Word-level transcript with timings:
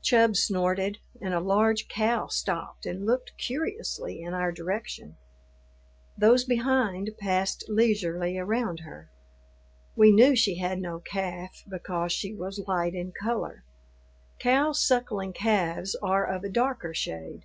Chub 0.00 0.34
snorted, 0.34 0.96
and 1.20 1.34
a 1.34 1.40
large 1.40 1.88
cow 1.88 2.28
stopped 2.28 2.86
and 2.86 3.04
looked 3.04 3.32
curiously 3.36 4.22
in 4.22 4.32
our 4.32 4.50
direction. 4.50 5.18
Those 6.16 6.42
behind 6.46 7.10
passed 7.20 7.66
leisurely 7.68 8.38
around 8.38 8.80
her. 8.80 9.10
We 9.94 10.10
knew 10.10 10.36
she 10.36 10.54
had 10.56 10.78
no 10.80 11.00
calf, 11.00 11.62
because 11.68 12.12
she 12.12 12.32
was 12.34 12.64
light 12.66 12.94
in 12.94 13.12
color: 13.12 13.62
cows 14.38 14.80
suckling 14.82 15.34
calves 15.34 15.94
are 16.02 16.24
of 16.24 16.44
a 16.44 16.48
darker 16.48 16.94
shade. 16.94 17.44